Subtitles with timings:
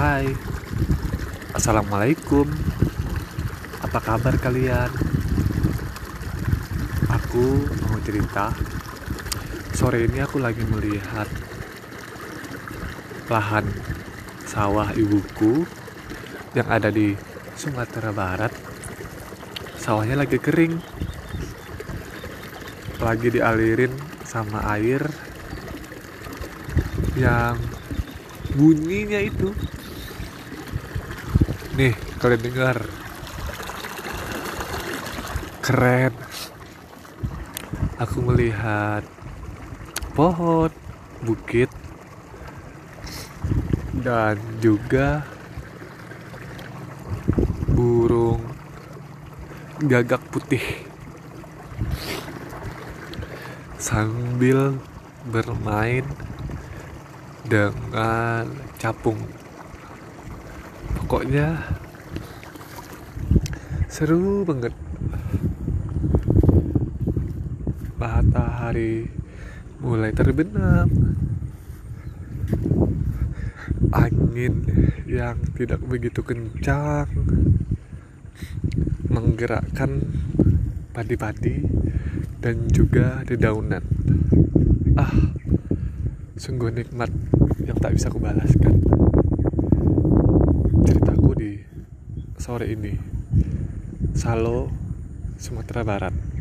[0.00, 0.32] Hai.
[1.52, 2.48] Assalamualaikum.
[3.84, 4.88] Apa kabar kalian?
[7.04, 8.48] Aku mau cerita.
[9.76, 11.28] Sore ini aku lagi melihat
[13.28, 13.68] Lahan
[14.48, 15.68] sawah ibuku
[16.56, 17.12] Yang ada di
[17.52, 18.56] Sumatera Barat.
[19.76, 20.80] Sawahnya lagi kering.
[23.04, 23.92] Lagi dialirin
[24.24, 25.04] sama air
[27.20, 27.60] Yang
[28.56, 29.52] bunyinya itu
[31.80, 32.76] nih kalian dengar.
[35.64, 36.12] Keren.
[37.96, 39.00] Aku melihat
[40.12, 40.68] pohon
[41.24, 41.72] bukit
[43.96, 45.24] dan juga
[47.72, 48.44] burung
[49.80, 50.84] gagak putih.
[53.80, 54.76] Sambil
[55.24, 56.04] bermain
[57.48, 58.44] dengan
[58.76, 59.24] capung
[61.10, 61.58] pokoknya
[63.90, 64.70] seru banget.
[67.98, 69.10] Matahari
[69.82, 70.86] mulai terbenam.
[73.90, 74.54] Angin
[75.10, 77.10] yang tidak begitu kencang
[79.10, 80.14] menggerakkan
[80.94, 81.58] padi-padi
[82.38, 83.82] dan juga dedaunan.
[84.94, 85.34] Ah
[86.38, 87.10] sungguh nikmat
[87.66, 89.00] yang tak bisa kubalaskan
[90.90, 91.52] ceritaku di
[92.50, 92.90] sore ini.
[94.10, 94.66] Salo
[95.38, 96.39] Sumatera Barat